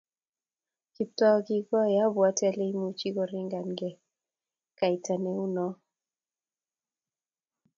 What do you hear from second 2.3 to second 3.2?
ale imuchi